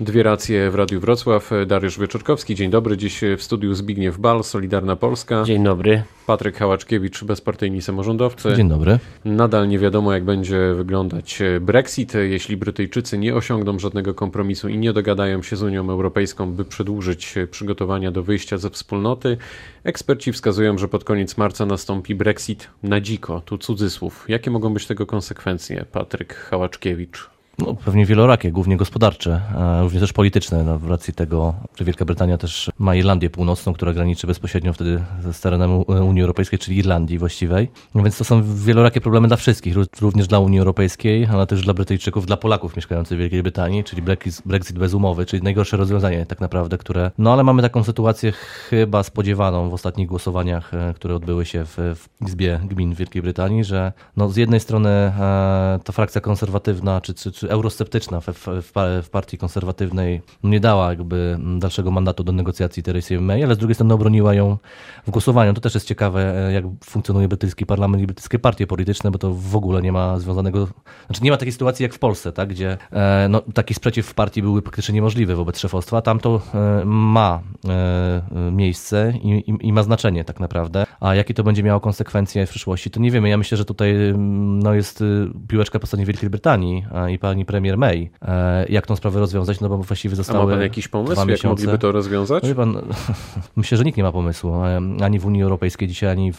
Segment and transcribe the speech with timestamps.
[0.00, 1.50] Dwie racje w Radiu Wrocław.
[1.66, 2.96] Dariusz Wieczorkowski, dzień dobry.
[2.96, 5.42] Dziś w studiu Zbigniew Bal, Solidarna Polska.
[5.44, 6.02] Dzień dobry.
[6.26, 8.54] Patryk Hałaczkiewicz, bezpartyjni samorządowcy.
[8.56, 8.98] Dzień dobry.
[9.24, 14.92] Nadal nie wiadomo, jak będzie wyglądać Brexit, jeśli Brytyjczycy nie osiągną żadnego kompromisu i nie
[14.92, 19.36] dogadają się z Unią Europejską, by przedłużyć przygotowania do wyjścia ze wspólnoty.
[19.84, 23.42] Eksperci wskazują, że pod koniec marca nastąpi Brexit na dziko.
[23.44, 24.24] Tu cudzysłów.
[24.28, 27.33] Jakie mogą być tego konsekwencje, Patryk Hałaczkiewicz?
[27.58, 29.40] No, pewnie wielorakie, głównie gospodarcze,
[29.82, 33.92] również też polityczne, no, w racji tego, że Wielka Brytania też ma Irlandię Północną, która
[33.92, 35.02] graniczy bezpośrednio wtedy
[35.32, 37.70] z terenem Unii Europejskiej, czyli Irlandii właściwej.
[37.94, 41.74] No, więc to są wielorakie problemy dla wszystkich, również dla Unii Europejskiej, ale też dla
[41.74, 44.02] Brytyjczyków, dla Polaków mieszkających w Wielkiej Brytanii, czyli
[44.44, 47.10] Brexit bez umowy, czyli najgorsze rozwiązanie tak naprawdę, które...
[47.18, 51.76] No ale mamy taką sytuację chyba spodziewaną w ostatnich głosowaniach, e, które odbyły się w,
[51.76, 57.14] w Izbie Gmin Wielkiej Brytanii, że no, z jednej strony e, ta frakcja konserwatywna, czy,
[57.14, 58.72] czy eurosceptyczna w, w,
[59.02, 63.74] w, partii konserwatywnej nie dała jakby dalszego mandatu do negocjacji Teresie May, ale z drugiej
[63.74, 64.58] strony obroniła ją
[65.06, 65.54] w głosowaniu.
[65.54, 69.56] To też jest ciekawe, jak funkcjonuje brytyjski parlament i brytyjskie partie polityczne, bo to w
[69.56, 70.68] ogóle nie ma związanego,
[71.06, 74.14] znaczy nie ma takiej sytuacji jak w Polsce, tak, gdzie e, no, taki sprzeciw w
[74.14, 76.02] partii byłby praktycznie niemożliwy wobec szefostwa.
[76.02, 80.84] Tam to e, ma e, miejsce i, i, i, ma znaczenie tak naprawdę.
[81.00, 83.28] A jakie to będzie miało konsekwencje w przyszłości, to nie wiemy.
[83.28, 87.78] Ja myślę, że tutaj no, jest y, piłeczka po stronie Wielkiej Brytanii i pani premier
[87.78, 91.28] May, e, jak tą sprawę rozwiązać, no bo właściwie zostały A ma pan jakiś pomysł,
[91.28, 92.44] jak mogliby to rozwiązać?
[92.48, 92.76] No, pan,
[93.56, 96.38] myślę, że nikt nie ma pomysłu, e, ani w Unii Europejskiej dzisiaj, ani w,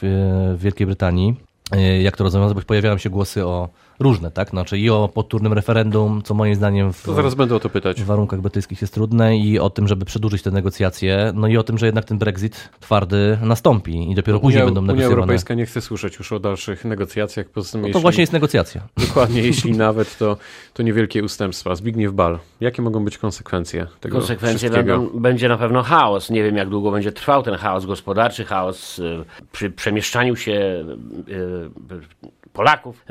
[0.58, 1.36] w Wielkiej Brytanii,
[1.72, 4.50] e, jak to rozwiązać, bo pojawiają się głosy o różne, tak?
[4.50, 8.02] Znaczy i o podturnym referendum, co moim zdaniem w, to zaraz będę o to pytać.
[8.02, 11.64] w warunkach brytyjskich jest trudne i o tym, żeby przedłużyć te negocjacje, no i o
[11.64, 15.16] tym, że jednak ten Brexit twardy nastąpi i dopiero później będą negocjowane.
[15.16, 17.50] Unia Europejska nie chce słyszeć już o dalszych negocjacjach.
[17.50, 18.82] Poza tym, no to jeśli, właśnie jest negocjacja.
[19.08, 20.38] Dokładnie, jeśli nawet, to,
[20.74, 21.76] to niewielkie ustępstwa.
[21.76, 26.30] Zbigniew Bal, jakie mogą być konsekwencje tego Konsekwencje będą, będzie na pewno chaos.
[26.30, 30.86] Nie wiem, jak długo będzie trwał ten chaos gospodarczy, chaos y, przy przemieszczaniu się
[31.28, 31.70] y, y,
[32.56, 33.06] Polaków,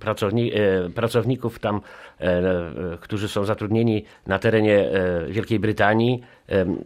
[0.00, 0.52] pracowni
[0.94, 1.80] pracowników tam,
[3.00, 4.90] którzy są zatrudnieni na terenie
[5.28, 6.22] Wielkiej Brytanii.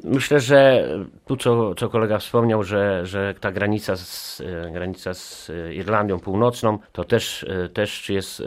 [0.04, 0.88] Myślę, że
[1.26, 4.42] tu, co, co kolega wspomniał, że, że ta granica z,
[4.72, 8.42] granica z Irlandią Północną to też, też jest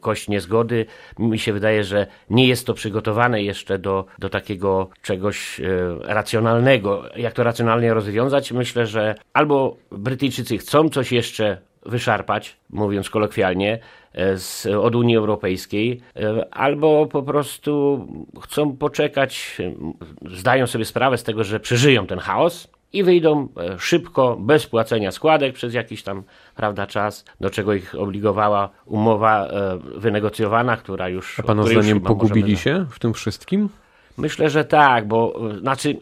[0.00, 0.86] kość niezgody.
[1.18, 5.60] Mi się wydaje, że nie jest to przygotowane jeszcze do, do takiego czegoś
[6.02, 7.04] racjonalnego.
[7.16, 8.52] Jak to racjonalnie rozwiązać?
[8.52, 13.78] Myślę, że albo Brytyjczycy chcą coś jeszcze wyszarpać, mówiąc kolokwialnie,
[14.12, 18.06] e, z, od Unii Europejskiej, e, albo po prostu
[18.42, 23.48] chcą poczekać, e, zdają sobie sprawę z tego, że przeżyją ten chaos i wyjdą
[23.78, 26.22] szybko, bez płacenia składek przez jakiś tam
[26.56, 29.48] prawda, czas, do czego ich obligowała umowa
[29.96, 31.40] wynegocjowana, która już.
[31.40, 33.68] A pana zdaniem pogubili się w tym wszystkim?
[34.16, 35.96] Myślę, że tak, bo znaczy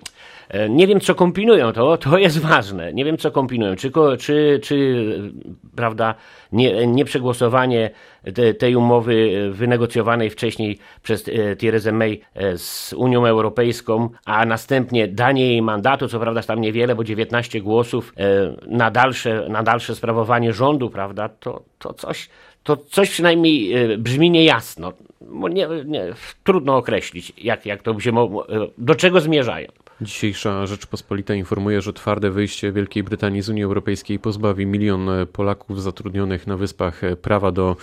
[0.50, 2.92] E, nie wiem, co kombinują, to, to jest ważne.
[2.92, 3.76] Nie wiem, co kombinują.
[3.76, 5.06] Czy, czy, czy
[5.76, 6.14] prawda,
[6.52, 7.90] nie, nieprzegłosowanie
[8.34, 15.08] te, tej umowy wynegocjowanej wcześniej przez e, Theresa May e, z Unią Europejską, a następnie
[15.08, 18.14] danie jej mandatu, co prawda tam niewiele, bo 19 głosów
[18.66, 22.28] na dalsze, na dalsze sprawowanie rządu, prawda, to, to coś
[22.62, 24.92] to coś przynajmniej brzmi niejasno.
[25.50, 26.04] Nie, nie,
[26.44, 28.12] trudno określić, jak, jak to się,
[28.78, 29.68] do czego zmierzają.
[30.02, 36.46] Dzisiejsza Rzeczpospolita informuje, że twarde wyjście Wielkiej Brytanii z Unii Europejskiej pozbawi milion Polaków zatrudnionych
[36.46, 37.76] na wyspach prawa do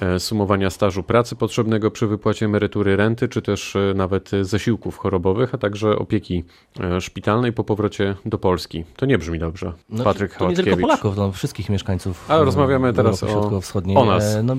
[0.00, 5.54] e, sumowania stażu pracy potrzebnego przy wypłacie emerytury renty, czy też e, nawet zasiłków chorobowych,
[5.54, 6.44] a także opieki
[6.80, 8.84] e, szpitalnej po powrocie do Polski.
[8.96, 9.72] To nie brzmi dobrze.
[9.90, 12.30] No, Patryk to nie tylko Polaków, no, wszystkich mieszkańców.
[12.30, 13.60] A rozmawiamy teraz o,
[13.94, 14.36] o nas.
[14.42, 14.56] No,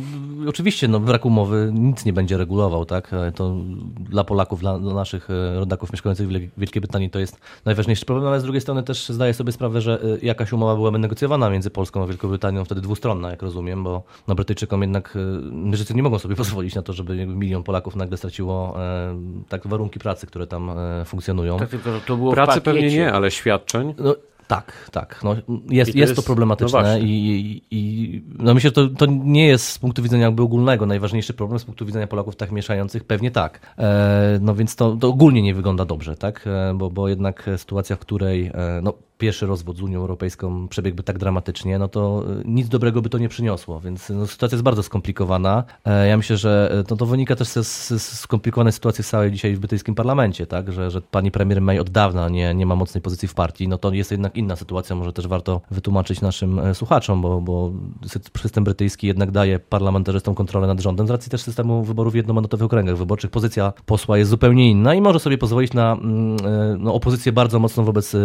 [0.48, 3.12] oczywiście no, brak umowy nic nie będzie regulował, tak?
[3.36, 3.56] To
[4.00, 8.40] dla Polaków, dla, dla naszych rodaków mieszkających w Wielkiej Brytanii to jest najważniejszy problem, ale
[8.40, 12.04] z drugiej strony też zdaję sobie sprawę, że y, jakaś umowa byłaby negocjowana między Polską
[12.04, 15.18] a Wielką Brytanią, wtedy dwustronna, jak rozumiem, bo no, Brytyjczykom jednak
[15.52, 19.18] Brytyjczycy y, nie mogą sobie pozwolić na to, żeby milion Polaków nagle straciło e,
[19.50, 21.60] tak warunki pracy, które tam e, funkcjonują.
[21.60, 23.94] Tak, tylko to było Pracy pewnie nie, ale świadczeń.
[23.98, 24.16] No,
[24.48, 25.20] tak, tak.
[25.24, 25.36] No,
[25.70, 29.48] jest, to jest, to problematyczne no i, i, i, no myślę, że to, to nie
[29.48, 33.32] jest z punktu widzenia jakby ogólnego najważniejszy problem, z punktu widzenia Polaków tak mieszających pewnie
[33.32, 33.76] tak.
[33.78, 36.48] E, no więc to, to ogólnie nie wygląda dobrze, tak?
[36.48, 38.94] E, bo, bo jednak sytuacja, w której e, no,
[39.24, 43.18] pierwszy rozwód z Unią Europejską przebiegłby tak dramatycznie, no to y, nic dobrego by to
[43.18, 45.64] nie przyniosło, więc no, sytuacja jest bardzo skomplikowana.
[45.86, 49.60] E, Ja myślę, że e, to, to wynika też z skomplikowanej sytuacji całej dzisiaj w
[49.60, 53.28] brytyjskim parlamencie, tak, że, że pani premier May od dawna nie, nie ma mocnej pozycji
[53.28, 57.22] w partii, no to jest jednak inna sytuacja, może też warto wytłumaczyć naszym e, słuchaczom,
[57.22, 57.72] bo, bo
[58.06, 62.16] sy- system brytyjski jednak daje parlamentarzystom kontrolę nad rządem z racji też systemu wyborów w
[62.16, 63.32] jednomandatowych okręgach wyborczych.
[63.32, 66.38] Pozycja posła jest zupełnie inna i może sobie pozwolić na mm,
[66.80, 68.16] no, opozycję bardzo mocną wobec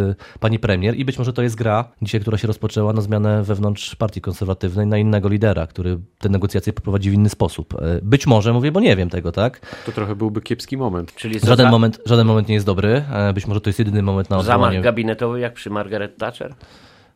[0.40, 3.96] pani premier i być może to jest gra dzisiaj, która się rozpoczęła na zmianę wewnątrz
[3.96, 7.74] partii konserwatywnej na innego lidera, który te negocjacje poprowadzi w inny sposób.
[7.74, 9.60] E, Być może, mówię, bo nie wiem tego, tak?
[9.86, 11.14] To trochę byłby kiepski moment.
[11.14, 13.04] Czyli Żaden za, moment, żaden moment nie jest dobry.
[13.12, 14.80] E, Być może to jest jedyny moment na zamach odwołanie.
[14.80, 16.54] gabinetowy jak przy Margaret Thatcher?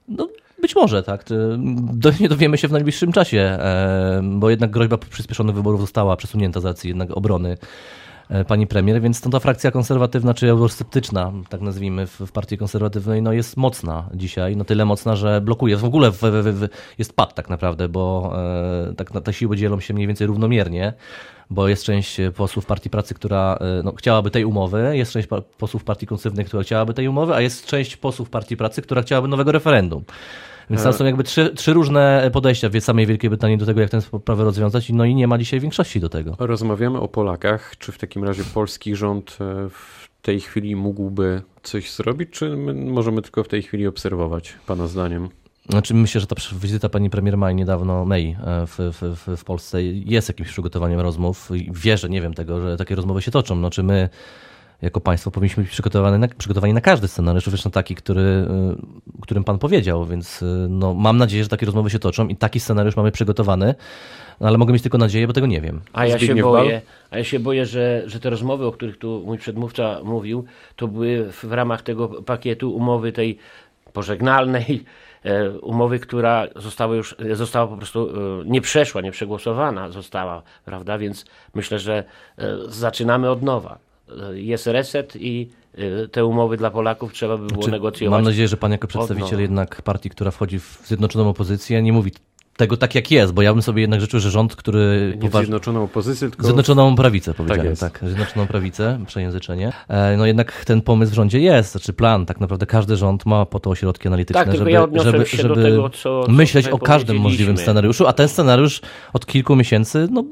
[0.09, 0.29] No,
[0.61, 1.25] być może, tak.
[1.25, 1.35] To
[1.93, 6.61] Do, nie dowiemy się w najbliższym czasie, e, bo jednak groźba przyspieszonych wyborów została przesunięta
[6.61, 7.57] z racji jednak obrony e,
[8.49, 13.33] pani premier, więc ta frakcja konserwatywna czy eurosceptyczna, tak nazwijmy, w, w partii konserwatywnej, no,
[13.33, 14.57] jest mocna dzisiaj.
[14.57, 15.77] No, tyle mocna, że blokuje.
[15.77, 18.33] W ogóle w, w, jest pad tak naprawdę, bo
[18.91, 20.93] e, tak, te siły dzielą się mniej więcej równomiernie
[21.53, 25.29] bo jest część posłów Partii Pracy, która e, no, chciałaby tej umowy, jest część
[25.59, 29.29] posłów Partii Konserwatywnej, która chciałaby tej umowy, a jest część posłów Partii Pracy, która chciałaby
[29.29, 30.05] nowego referendum.
[30.71, 33.91] Więc tam są jakby trzy, trzy różne podejścia w samej Wielkiej Brytanii do tego, jak
[33.91, 36.37] tę sprawę rozwiązać, no i nie ma dzisiaj większości do tego.
[36.39, 37.75] Rozmawiamy o Polakach.
[37.79, 42.75] Czy w takim razie polski rząd e, w tej chwili mógłby coś zrobić, czy my
[42.75, 45.29] możemy tylko w tej chwili obserwować, Pana zdaniem?
[45.69, 49.83] Znaczy myślę, że ta wizyta pani premier May niedawno, May e, w, w, w, Polsce
[49.83, 53.57] jest jakimś przygotowaniem rozmów wierzę, nie wiem tego, że takie rozmowy się toczą.
[53.57, 54.09] No, czy my
[54.83, 59.23] jako państwo powinniśmy być przygotowani na, przygotowani na każdy scenariusz, również na taki, który, y,
[59.23, 62.61] którym pan powiedział, więc y, no, mam nadzieję, że takie rozmowy się toczą i taki
[62.61, 63.75] scenariusz mamy przygotowany,
[64.41, 65.81] no, ale mogę mieć tylko nadzieję, bo tego nie wiem.
[65.93, 66.81] A ja się boję, Bal?
[67.11, 70.45] a ja się boję, że, że te rozmowy, o których tu mój przedmówca mówił,
[70.77, 73.39] to były w, w ramach tego pakietu umowy tej
[73.93, 74.85] pożegnalnej,
[75.25, 80.99] e, umowy, która została już, została po prostu e, nie przeszła, nie przegłosowana została, prawda?
[80.99, 81.25] Więc
[81.55, 82.05] myślę, że
[82.39, 83.92] e, zaczynamy od nowa.
[84.31, 88.11] E, Jest reset i e, te umowy dla Polaków trzeba by było Czy- negocjować.
[88.19, 92.13] Mam nadzieję, że pan jako przedstawiciel jednak partii, która wchodzi w zjednoczoną opozycję, nie mówi
[92.57, 95.45] tego tak jak jest, bo ja bym sobie jednak życzył, że rząd, który Nie poważ-
[95.45, 97.81] Zjednoczoną Opozycję, tylko Zjednoczoną prawicę powiedziałem, jest.
[97.81, 99.73] tak, Zjednoczoną prawicę, przejęzyczenie.
[99.89, 103.47] E, No jednak ten pomysł w rządzie jest, znaczy plan, tak naprawdę każdy rząd ma
[103.47, 107.17] po to ośrodki analityczne, Tak, żeby, ja żeby, żeby tego, co- co myśleć o każdym
[107.17, 108.81] możliwym scenariuszu, a ten scenariusz
[109.13, 110.25] od kilku miesięcy, no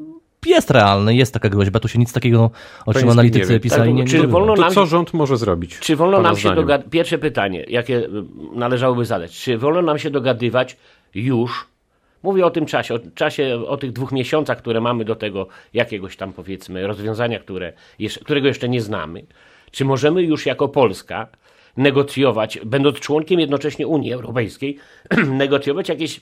[0.47, 2.51] jest realny, jest taka groźba, tu się nic takiego,
[2.87, 3.61] o czym analitycy wie.
[3.61, 5.79] pisali, Tak, nie, nie czy wolno to nam- co rząd może zrobić?
[5.79, 6.91] Czy wolno nam się dogadywać?
[6.93, 8.09] Pierwsze pytanie, jakie y,
[8.55, 9.33] należałoby zadać.
[9.33, 10.77] Czy wolno nam się dogadywać
[11.15, 11.67] już?
[12.23, 16.17] Mówię o tym czasie, o czasie, o tych dwóch miesiącach, które mamy do tego jakiegoś
[16.17, 17.73] tam powiedzmy rozwiązania, które
[18.25, 19.25] którego jeszcze nie znamy.
[19.71, 21.29] Czy możemy już jako Polska
[21.77, 24.77] negocjować, będąc członkiem jednocześnie Unii Europejskiej,
[25.29, 26.21] negocjować jakieś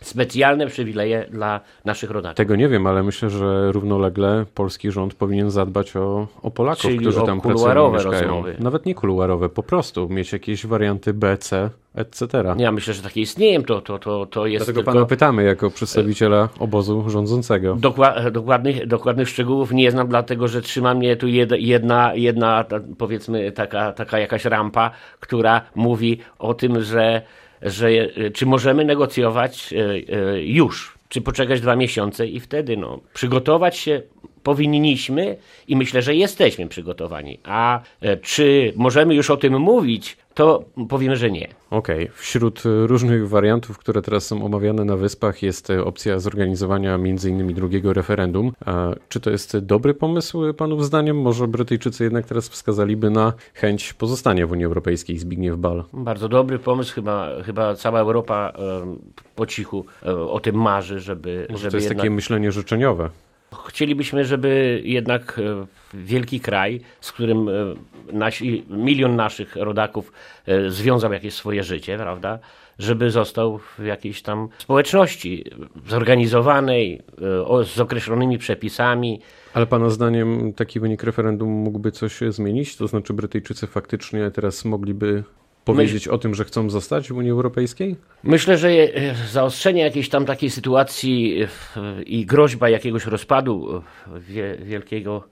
[0.00, 2.36] specjalne przywileje dla naszych rodaków?
[2.36, 6.98] Tego nie wiem, ale myślę, że równolegle polski rząd powinien zadbać o, o Polaków, Czyli
[6.98, 8.20] którzy o tam pracują mieszkają.
[8.20, 8.56] rozmowy.
[8.58, 12.54] Nawet nie kuluarowe, po prostu mieć jakieś warianty B, C, etc.
[12.58, 14.92] Ja myślę, że takie istnieją, to, to, to, to jest Dlatego tylko...
[14.92, 17.74] pana pytamy jako przedstawiciela obozu rządzącego.
[17.74, 22.64] Dokła- dokładnych, dokładnych szczegółów nie znam, dlatego że trzyma mnie tu jed, jedna, jedna
[22.98, 24.90] powiedzmy taka, taka jakaś rampa,
[25.20, 27.22] która mówi o tym, że,
[27.62, 27.88] że
[28.34, 29.78] czy możemy negocjować e,
[30.16, 34.02] e, już, czy poczekać dwa miesiące i wtedy no, przygotować się
[34.42, 35.36] powinniśmy
[35.68, 37.38] i myślę, że jesteśmy przygotowani.
[37.44, 41.48] A e, czy możemy już o tym mówić, to powiemy, że nie.
[41.70, 46.94] Okej, wśród y, różnych wariantów, które teraz są omawiane na Wyspach, jest y, opcja zorganizowania
[46.94, 47.54] m.in.
[47.54, 48.52] drugiego referendum.
[48.66, 51.20] A czy to jest dobry pomysł, panów zdaniem?
[51.20, 55.84] Może Brytyjczycy jednak teraz wskazaliby na chęć pozostania w Unii Europejskiej, Zbigniew Bal.
[55.92, 58.52] Bardzo dobry pomysł, chyba, chyba cała Europa
[59.36, 61.98] po cichu e, o tym marzy, żeby, Może żeby to jest jednak...
[61.98, 63.10] takie myślenie życzeniowe.
[63.78, 67.52] Chcielibyśmy, żeby jednak e, wielki kraj, z którym e,
[68.12, 70.12] nasi, milion naszych rodaków
[70.46, 72.38] e, związał jakieś swoje życie, prawda?
[72.78, 75.44] Żeby został w jakiejś tam społeczności
[75.86, 77.02] zorganizowanej,
[77.64, 79.20] z określonymi przepisami.
[79.54, 82.76] Ale pana zdaniem taki wynik referendum mógłby coś zmienić?
[82.76, 85.24] To znaczy Brytyjczycy faktycznie teraz mogliby
[85.72, 87.96] powiedzieć o tym, że chcą zostać w Unii Europejskiej?
[88.22, 91.42] Myślę, że e, zaostrzenie jakiejś tam takiej sytuacji
[91.76, 93.82] e, i groźba jakiegoś rozpadu
[94.16, 95.24] e, wie- wielkiego,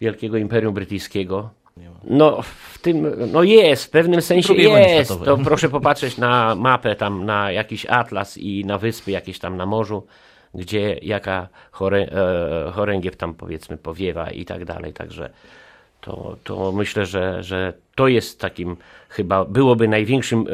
[0.00, 1.50] wielkiego imperium brytyjskiego.
[2.04, 5.24] No, w tym, no jest, w pewnym sensie jest.
[5.24, 9.66] To proszę popatrzeć na mapę, tam na jakiś atlas i na wyspy jakieś tam na
[9.66, 10.06] morzu,
[10.54, 14.92] gdzie jaka chore, e, choręgiew tam powiedzmy powiewa i tak dalej.
[14.92, 15.30] Także
[16.02, 18.76] to, to myślę, że, że to jest takim
[19.08, 20.46] chyba byłoby największym,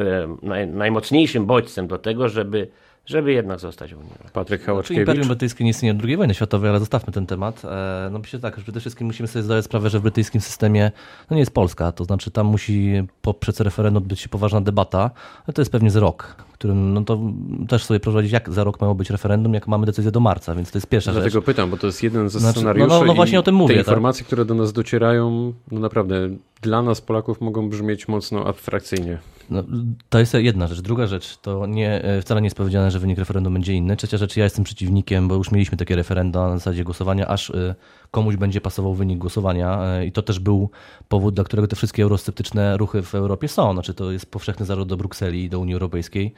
[0.43, 2.69] e, naj, najmocniejszym bodźcem do tego, żeby,
[3.07, 4.33] żeby jednak zostać w Unii Europejskiej.
[4.33, 5.01] Patryk Czy Hałaczkiewicz.
[5.01, 7.63] Imperium Brytyjskie nie istnieje od II wojny światowej, ale zostawmy ten temat.
[7.65, 10.93] E, No myślę tak, że przede wszystkim musimy sobie zdawać sprawę, że w brytyjskim systemie
[11.31, 15.11] no nie jest Polska, to znaczy tam musi poprzez referendum odbyć się poważna debata,
[15.47, 17.21] ale to jest pewnie z rok, którym no to
[17.69, 20.71] też sobie prowadzić, jak za rok mają być referendum, jak mamy decyzję do marca, więc
[20.71, 21.23] to jest pierwsza rzecz.
[21.23, 22.89] Dlatego pytam, bo to jest jeden ze Znaczy, scenariuszy.
[22.89, 23.87] no, no, no i właśnie o tym mówię, Te tak?
[23.87, 26.15] informacje, które do nas docierają, no naprawdę
[26.63, 29.19] dla nas, Polaków, mogą brzmieć mocno abstrakcyjnie.
[29.51, 29.63] No,
[30.09, 30.81] to jest jedna rzecz.
[30.81, 33.97] Druga rzecz, to nie, e, wcale nie jest powiedziane, że wynik referendum będzie inny.
[33.97, 37.75] Trzecia rzecz, ja jestem przeciwnikiem, bo już mieliśmy takie referenda na zasadzie głosowania, aż e,
[38.11, 40.71] komuś będzie pasował wynik głosowania e, i to też był
[41.09, 43.73] powód, dla którego te wszystkie eurosceptyczne ruchy w Europie są.
[43.73, 46.35] Znaczy to jest powszechny zarzut do Brukseli i do Unii Europejskiej.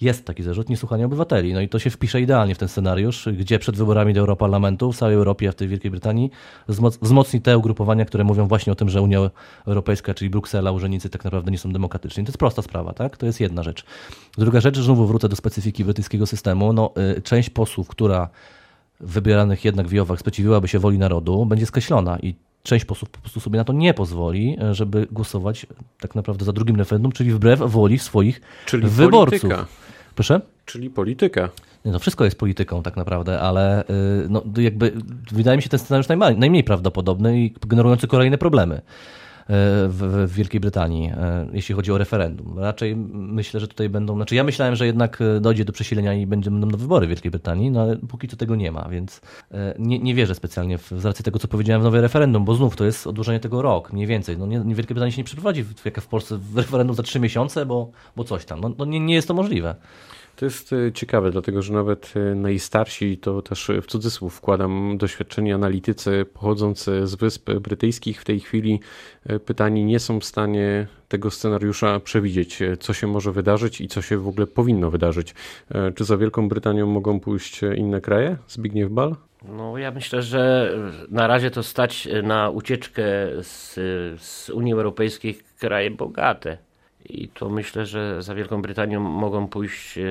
[0.00, 1.52] Jest taki zarzut niesłuchania obywateli.
[1.52, 4.96] No i to się wpisze idealnie w ten scenariusz, gdzie przed wyborami do Europarlamentu w
[4.96, 6.30] całej Europie, a w tej Wielkiej Brytanii,
[6.68, 9.30] wzmoc- wzmocni te ugrupowania, które mówią właśnie o tym, że Unia
[9.66, 12.24] Europejska, czyli Bruksela, urzędnicy tak naprawdę nie są demokratyczni.
[12.24, 13.16] To jest prosta sprawa, tak?
[13.16, 13.84] To jest jedna rzecz.
[14.38, 16.72] Druga rzecz, znowu wrócę do specyfiki brytyjskiego systemu.
[16.72, 18.28] No, y, część posłów, która
[19.00, 22.34] wybieranych jednak w JOW-ach sprzeciwiłaby się woli narodu, będzie skreślona i
[22.64, 25.66] część posłów po prostu sobie na to nie pozwoli, e, żeby głosować
[26.00, 29.40] tak naprawdę za drugim referendum, czyli wbrew woli swoich Czyli wyborców.
[29.40, 29.66] polityka.
[30.14, 30.40] Proszę?
[30.66, 31.48] Czyli polityka.
[31.84, 33.86] No wszystko jest polityką tak naprawdę, ale y,
[34.30, 34.92] no, jakby
[35.32, 38.80] wydaje mi się ten scenariusz najma- najmniej prawdopodobny i generujący kolejne problemy
[39.48, 41.12] w, w Wielkiej Brytanii, y,
[41.52, 42.58] jeśli chodzi o referendum.
[42.58, 46.26] Raczej myślę, że tutaj będą, znaczy ja myślałem, że jednak y, dojdzie do przesilenia i
[46.26, 49.20] będą wybory w Wielkiej Brytanii, no ale póki co tego nie ma, więc
[49.78, 52.76] nie, nie wierzę specjalnie w, z racji tego, co powiedziałem w nowe referendum, bo znów
[52.76, 54.38] to jest odłożenie tego rok, mniej więcej.
[54.38, 57.66] No nie, Wielkiej Brytanii się nie przeprowadzi jak w Polsce w referendum za trzy miesiące,
[57.66, 58.60] bo, bo coś tam.
[58.60, 59.74] No, no nie, nie jest to możliwe.
[60.36, 65.52] To jest e, ciekawe, dlatego że nawet e, najstarsi, to też w cudzysłów wkładam doświadczeni
[65.52, 68.80] analitycy pochodzący z Wysp Brytyjskich w tej chwili
[69.26, 74.02] e, pytani nie są w stanie tego scenariusza przewidzieć, co się może wydarzyć i co
[74.02, 75.34] się w ogóle powinno wydarzyć.
[75.94, 78.36] Czy za Wielką Brytanią mogą pójść inne kraje?
[78.48, 79.16] Zbigniew Bal?
[79.48, 80.72] No ja myślę, że
[81.10, 83.02] na razie to stać na ucieczkę
[83.42, 83.74] z,
[84.22, 86.58] z Unii Europejskiej kraje bogate.
[87.08, 90.02] I to myślę, że za Wielką Brytanią mogą pójść e,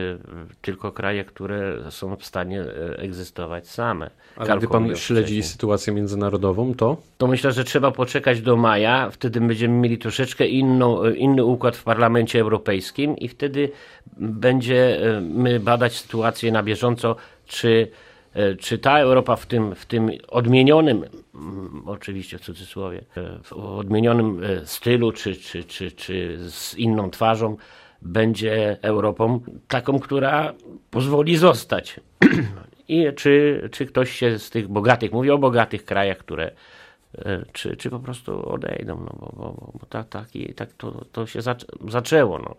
[0.61, 4.09] tylko kraje, które są w stanie e, egzystować same.
[4.35, 5.43] Ale gdy pan śledzi wcześniej.
[5.43, 11.05] sytuację międzynarodową, to To myślę, że trzeba poczekać do maja, wtedy będziemy mieli troszeczkę inną,
[11.05, 13.71] inny układ w Parlamencie Europejskim i wtedy
[14.17, 18.12] będziemy badać sytuację na bieżąco, czy, e,
[18.59, 21.05] czy ta Europa w tym, w tym odmienionym,
[21.85, 27.57] oczywiście w cudzysłowie, e, w odmienionym e, stylu, czy, czy, czy, czy z inną twarzą,
[28.01, 30.53] będzie Europą taką, która
[30.91, 31.99] pozwoli zostać.
[32.87, 36.51] I czy, czy ktoś się z tych bogatych, mówię o bogatych krajach, które
[37.17, 41.05] e, czy, czy po prostu odejdą, no bo, bo, bo tak, tak, i tak to,
[41.11, 42.39] to się zaczę, zaczęło.
[42.39, 42.55] No.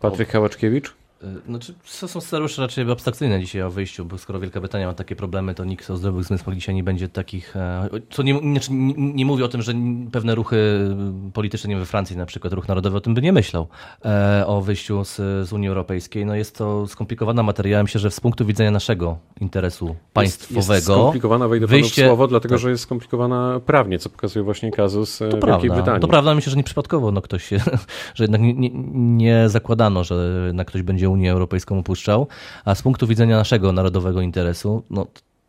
[0.00, 0.94] Patryk Hałaczkiewicz?
[1.24, 4.94] Y, Znaczy, to są scenariusze raczej abstrakcyjne dzisiaj o wyjściu, bo skoro Wielka Brytania ma
[4.94, 7.56] takie problemy, to nikt o zdrowych zmysłach dzisiaj nie będzie takich.
[7.56, 9.72] e, Co nie, nie, nie, nie mówię o tym, że
[10.12, 10.88] pewne ruchy
[11.32, 13.68] polityczne, nie wiem, we Francji na przykład, ruch narodowy o tym by nie myślał,
[14.04, 15.16] e, o wyjściu z,
[15.48, 16.26] z Unii Europejskiej.
[16.26, 17.82] No jest to skomplikowana materia.
[17.82, 20.74] Myślę, że z punktu widzenia naszego interesu państwowego.
[20.74, 22.62] Jest skomplikowana, wejdę panu w wyjście- słowo, dlatego tak.
[22.62, 26.00] że jest skomplikowana prawnie, co pokazuje właśnie kazus e, To Wielkiej prawda, Brytanii.
[26.00, 27.58] to prawda, myślę, że nieprzypadkowo no ktoś się,
[28.14, 32.26] że jednak nie, nie, nie zakładano, że jednak ktoś będzie Unię Europejską opuszczał,
[32.64, 35.06] a z punktu widzenia naszego narodowego interesu, no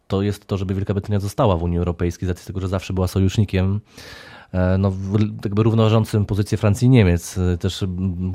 [0.07, 2.93] to jest to, żeby Wielka Brytania została w Unii Europejskiej, z racji tego, że zawsze
[2.93, 3.79] była sojusznikiem
[4.53, 4.91] e, no,
[5.43, 7.85] jakby równoważącym pozycję Francji i Niemiec, e, też,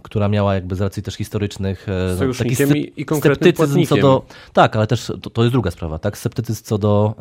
[0.02, 2.16] która miała jakby z racji też historycznych e,
[2.54, 6.64] scepty- i- sceptycyzm co do, tak, ale też to, to jest druga sprawa, tak, sceptycyzm
[6.64, 7.14] co do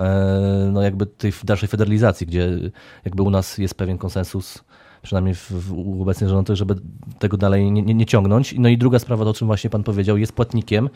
[0.71, 2.49] no, jakby tej dalszej federalizacji, gdzie
[3.05, 4.63] jakby u nas jest pewien konsensus
[5.01, 6.75] przynajmniej w, w obecnie rządzących, żeby
[7.19, 8.55] tego dalej nie, nie, nie ciągnąć.
[8.57, 10.89] No i druga sprawa, o czym właśnie pan powiedział, jest płatnikiem,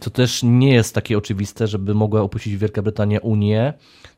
[0.00, 3.72] co też nie jest takie oczywiste, żeby mogła opuścić Wielka Brytania Unię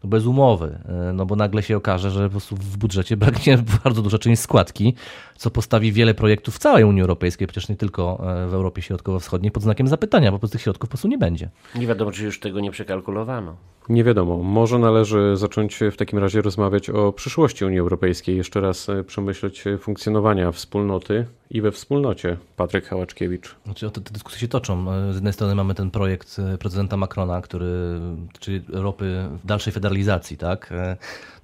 [0.04, 3.58] no bez umowy, E, no bo nagle się okaże, że po prostu w budżecie braknie
[3.84, 4.94] bardzo duża część składki,
[5.36, 9.52] co postawi wiele projektów w całej Unii Europejskiej, przecież nie tylko e, w Europie Środkowo-Wschodniej,
[9.52, 11.50] pod znakiem zapytania, bo po prostu tych środków po prostu nie będzie.
[11.74, 13.56] Nie wiadomo, czy już tego nie przekalkulowano.
[13.88, 14.36] Nie wiadomo.
[14.42, 19.64] Może należy zacząć w takim razie rozmawiać o przyszłości Unii Europejskiej, jeszcze raz e, przemyśleć
[19.80, 22.36] funkcjonowania wspólnoty i we wspólnocie.
[22.56, 23.56] Patryk Hałaczkiewicz.
[23.64, 24.86] Znaczy, te, dyskusje się toczą.
[25.12, 28.00] Z jednej strony mamy ten projekt e, prezydenta Macrona, który,
[28.40, 30.72] czyli Europy w dalszej federalizacji, tak?
[30.72, 30.96] E,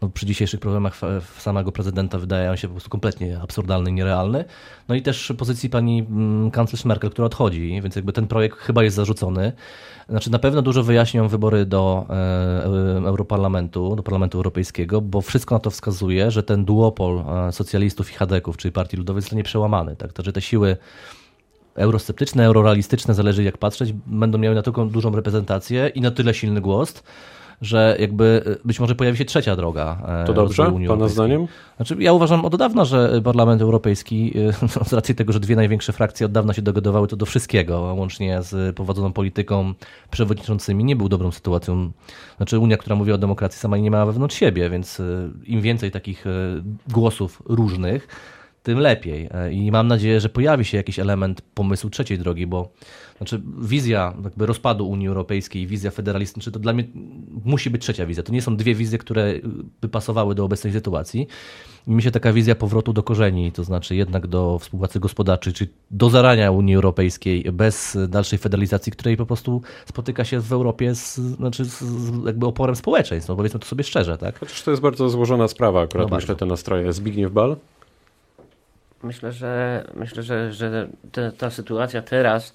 [0.02, 1.00] No, przy dzisiejszych problemach
[1.38, 4.44] samego prezydenta wydaje się po prostu kompletnie absurdalny nierealny.
[4.88, 8.82] No i też pozycji pani mm, kanclerz Merkel, która odchodzi, więc jakby ten projekt chyba
[8.82, 9.52] jest zarzucony.
[10.08, 15.54] Znaczy na pewno dużo wyjaśnią wybory do e, e, Europarlamentu, do Parlamentu Europejskiego, bo wszystko
[15.54, 19.89] na to wskazuje, że ten duopol e, socjalistów i chadeków, czyli Partii Ludowej zostanie przełamany.
[19.96, 20.12] Tak?
[20.12, 20.76] To, że te siły
[21.74, 26.60] eurosceptyczne, eurorealistyczne, zależy jak patrzeć, będą miały na taką dużą reprezentację i na tyle silny
[26.60, 27.02] głos,
[27.62, 29.98] że jakby e, być może pojawi się trzecia droga.
[30.22, 31.14] e, To dobrze, Unii Pana Europejskiej.
[31.14, 31.46] zdaniem?
[31.76, 34.32] Znaczy, ja uważam od dawna, że Parlament Europejski,
[34.74, 37.80] e, z racji tego, że dwie największe frakcje od dawna się dogadywały to do wszystkiego,
[37.80, 39.74] łącznie z prowadzoną polityką
[40.10, 41.90] przewodniczącymi, nie był dobrą sytuacją.
[42.36, 45.02] Znaczy, Unia, która mówi o demokracji, sama nie ma wewnątrz siebie, więc
[45.46, 46.24] im więcej takich
[46.88, 48.08] głosów różnych,
[48.62, 49.28] tym lepiej.
[49.30, 52.72] E, I mam nadzieję, że pojawi się jakiś element pomysłu trzeciej drogi, bo
[53.18, 56.84] znaczy wizja jakby rozpadu Unii Europejskiej, wizja federalistyczna, to dla mnie
[57.44, 58.22] musi być trzecia wizja.
[58.22, 59.34] To nie są dwie wizje, które
[59.80, 61.26] by pasowały do obecnej sytuacji.
[61.86, 65.68] I mi się taka wizja powrotu do korzeni, to znaczy jednak do współpracy gospodarczej, czy
[65.90, 71.16] do zarania Unii Europejskiej bez dalszej federalizacji, której po prostu spotyka się w Europie z,
[71.16, 73.28] znaczy z, z jakby oporem społeczeństw.
[73.28, 74.38] No powiedzmy to sobie szczerze, tak?
[74.38, 76.38] Chociaż to jest bardzo złożona sprawa, akurat No myślę, bardzo.
[76.38, 76.92] te nastroje.
[76.92, 77.56] Zbigniew Bal?
[79.02, 82.54] Myślę, że myślę, że, że te, ta sytuacja teraz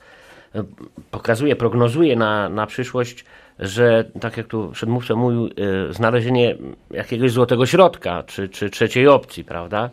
[0.55, 0.63] e,
[1.11, 3.25] pokazuje, prognozuje na, na przyszłość,
[3.59, 5.45] że tak jak tu przedmówca mówił,
[5.89, 6.55] e, znalezienie
[6.91, 9.89] jakiegoś złotego środka, czy, czy trzeciej opcji, prawda?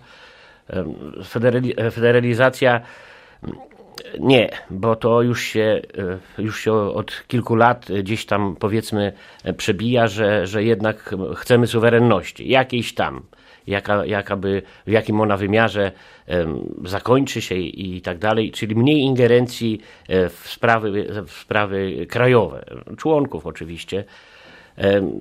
[0.70, 0.84] E,
[1.24, 2.80] Federali, federalizacja
[3.42, 3.56] mm,
[4.20, 5.82] nie, bo to już się,
[6.38, 9.12] już się od kilku lat gdzieś tam powiedzmy
[9.56, 13.22] przebija, że, że jednak chcemy suwerenności, jakiejś tam,
[13.66, 15.92] jaka, jaka by, w jakim ona wymiarze
[16.84, 22.64] zakończy się i tak dalej, czyli mniej ingerencji e, w sprawy, w sprawy krajowe,
[22.96, 24.04] członków oczywiście.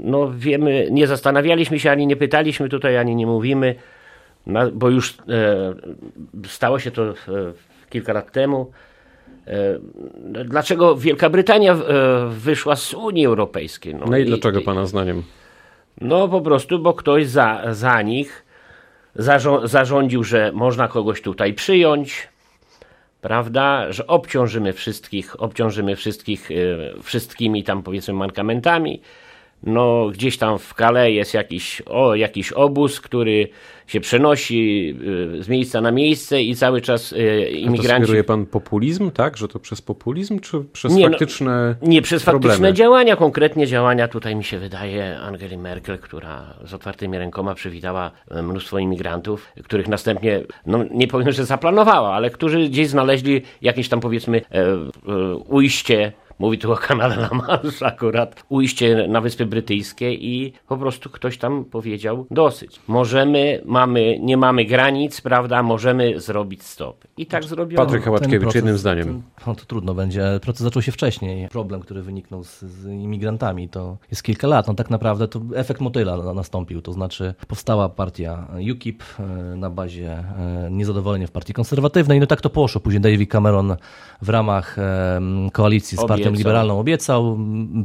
[0.04, 3.76] No wiemy, nie zastanawialiśmy się, ani nie pytaliśmy tutaj, ani nie mówimy,
[4.46, 5.16] na- bo już e,
[6.48, 7.14] stało się to e,
[7.90, 8.72] kilka lat temu.
[10.46, 11.78] Dlaczego Wielka Brytania
[12.30, 13.96] wyszła z Unii Europejskiej?
[13.96, 15.24] No i dlaczego Pana zdaniem?
[16.02, 18.46] No po prostu, bo ktoś za, za nich
[19.16, 22.28] zarząd, zarządził, że można kogoś tutaj przyjąć,
[23.22, 26.56] prawda, że obciążymy wszystkich, obciążymy wszystkich e,
[27.02, 29.02] wszystkimi tam powiedzmy mankamentami.
[29.64, 33.48] No gdzieś tam w Calais jest jakiś, o, jakiś obóz, który
[33.88, 34.96] się przenosi
[35.40, 38.02] e, z miejsca na miejsce i cały czas e, A to imigranci...
[38.06, 39.38] sugeruje Pan populizm, tak?
[39.38, 42.74] Że to przez populizm, czy przez Nie, no, faktyczne Nie, przez faktyczne problemy?
[42.74, 48.42] działania, konkretnie działania tutaj mi się wydaje Angeli Merkel, która z otwartymi rękoma przywitała e,
[48.42, 54.00] mnóstwo imigrantów, których następnie, no nie powiem, że zaplanowała, ale którzy gdzieś znaleźli jakieś tam
[54.00, 60.14] powiedzmy e, e, ujście, mówi tu o kanale La Manche akurat, ujście na Wyspy Brytyjskie
[60.14, 62.80] i po prostu ktoś tam powiedział dosyć.
[62.88, 67.04] Możemy, mamy, nie mamy granic, prawda, możemy zrobić stop.
[67.18, 67.86] I tak zrobiono.
[67.86, 69.06] Patryk Hałaczkiewicz, jednym zdaniem.
[69.06, 70.40] Ten, no to trudno będzie.
[70.42, 71.48] Proces zaczął się wcześniej.
[71.50, 74.68] Problem, który wyniknął z, z imigrantami, to jest kilka lat.
[74.68, 76.82] No tak naprawdę to efekt motyla na- nastąpił.
[76.82, 79.24] To znaczy powstała partia UKIP e,
[79.56, 82.20] na bazie e, niezadowolenia w partii konserwatywnej.
[82.20, 82.82] No tak to poszło.
[82.82, 83.76] Później David Cameron
[84.22, 84.76] w ramach
[85.54, 86.50] koalicji z partią Obiecał.
[86.50, 87.38] liberalną obiecał.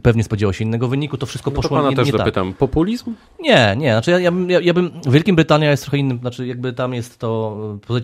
[0.03, 1.17] Pewnie spodziewał się innego wyniku.
[1.17, 2.21] To wszystko No to poszło Pana nie, też nie tak.
[2.21, 2.55] dopytam.
[2.55, 3.15] Populizm?
[3.41, 6.73] Nie, nie, znaczy ja, ja, ja, ja bym, Wielka Brytania jest trochę innym, znaczy jakby
[6.73, 7.57] tam jest to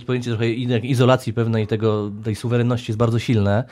[0.06, 3.64] pojęcie trochę izolacji pewnej tego, tej suwerenności jest bardzo silne,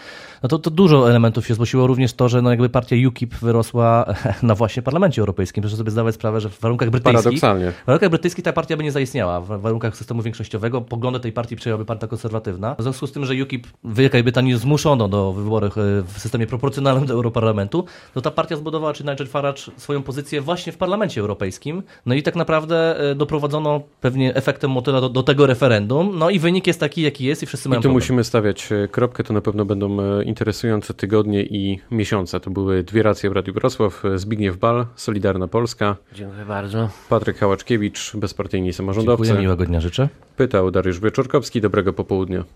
[0.43, 4.05] no to, to dużo elementów się zgłosiło, również to, że no jakby partia UKIP wyrosła
[4.43, 7.73] na właśnie parlamencie europejskim, proszę sobie zdawać sprawę, że w warunkach brytyjskich, Paradoksalnie.
[7.73, 11.57] w warunkach brytyjskich ta partia by nie zaistniała, w warunkach systemu większościowego poglądy tej partii
[11.57, 15.79] przejęłaby partia konserwatywna, w związku z tym, że UKIP w Wielkiej Brytanii zmuszono do wyborów
[15.79, 16.60] e, w systemie proporcjonalnym
[17.07, 21.83] do Europarlamentu, to ta partia zbudowała, czy Nigel Farage, swoją pozycję właśnie w Parlamencie Europejskim.
[22.07, 26.19] No i tak naprawdę e, doprowadzono pewnie efektem motyla do, do tego referendum.
[26.19, 27.97] No i wynik jest taki, jaki jest i wszyscy mają I tu problem.
[27.97, 32.41] musimy stawiać e, kropkę, to na pewno będą e, interesujące tygodnie i miesiące.
[32.41, 34.03] To były dwie racje w Radiu Wrocław.
[34.15, 36.89] Zbigniew Bal, Solidarna Polska, Dziękuję bardzo.
[37.09, 39.25] Patryk Hałaczkiewicz, bezpartyjni samorządowcy.
[39.25, 40.09] Dziękuję, miłego dnia życzę.
[40.37, 41.61] Pytał Dariusz Wieczorkowski.
[41.61, 42.45] Dobrego popołudnia.